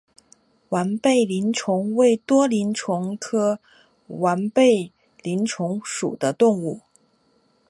[0.69, 3.59] 完背鳞虫为多鳞虫科
[4.07, 6.81] 完背鳞虫属的动物。